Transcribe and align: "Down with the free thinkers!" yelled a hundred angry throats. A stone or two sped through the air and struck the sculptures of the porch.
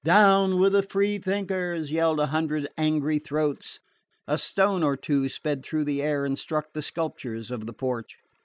"Down 0.03 0.59
with 0.59 0.71
the 0.73 0.81
free 0.81 1.19
thinkers!" 1.19 1.91
yelled 1.91 2.19
a 2.19 2.25
hundred 2.25 2.67
angry 2.75 3.19
throats. 3.19 3.79
A 4.27 4.39
stone 4.39 4.81
or 4.81 4.97
two 4.97 5.29
sped 5.29 5.63
through 5.63 5.85
the 5.85 6.01
air 6.01 6.25
and 6.25 6.35
struck 6.35 6.73
the 6.73 6.81
sculptures 6.81 7.51
of 7.51 7.67
the 7.67 7.73
porch. 7.73 8.17